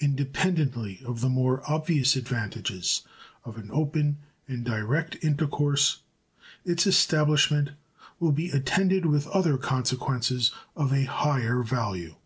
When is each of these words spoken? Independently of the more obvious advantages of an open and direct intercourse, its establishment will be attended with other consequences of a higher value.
Independently 0.00 1.00
of 1.04 1.20
the 1.20 1.28
more 1.28 1.62
obvious 1.70 2.16
advantages 2.16 3.02
of 3.44 3.56
an 3.58 3.70
open 3.72 4.18
and 4.48 4.64
direct 4.64 5.16
intercourse, 5.22 6.00
its 6.64 6.84
establishment 6.84 7.70
will 8.18 8.32
be 8.32 8.50
attended 8.50 9.06
with 9.06 9.28
other 9.28 9.56
consequences 9.56 10.50
of 10.74 10.92
a 10.92 11.04
higher 11.04 11.62
value. 11.62 12.16